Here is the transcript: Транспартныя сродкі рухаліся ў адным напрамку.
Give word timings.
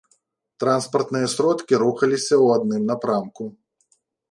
Транспартныя 0.61 1.27
сродкі 1.33 1.79
рухаліся 1.83 2.35
ў 2.43 2.47
адным 2.59 2.83
напрамку. 2.91 3.43